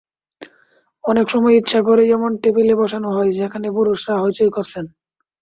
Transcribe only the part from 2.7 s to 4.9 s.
বসানো হয়, যেখানে পুরুষেরা হইচই করছেন।